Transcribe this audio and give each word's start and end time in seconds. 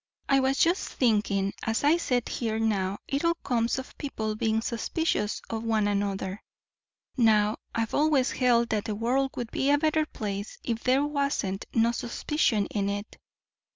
"I 0.27 0.39
was 0.39 0.57
just 0.57 0.89
thinking 0.89 1.53
as 1.61 1.83
I 1.83 1.97
set 1.97 2.27
here 2.27 2.57
how 2.69 2.97
it 3.07 3.23
all 3.23 3.35
comes 3.43 3.77
of 3.77 3.95
people 3.99 4.33
being 4.33 4.59
suspicious 4.61 5.43
of 5.47 5.63
one 5.63 5.87
another. 5.87 6.41
Now 7.17 7.57
I've 7.75 7.93
always 7.93 8.31
held 8.31 8.69
that 8.69 8.85
the 8.85 8.95
world 8.95 9.29
would 9.37 9.51
be 9.51 9.69
a 9.69 9.77
better 9.77 10.07
place 10.07 10.57
if 10.63 10.83
there 10.83 11.05
wasn't 11.05 11.65
no 11.75 11.91
suspicion 11.91 12.65
in 12.71 12.89
it. 12.89 13.15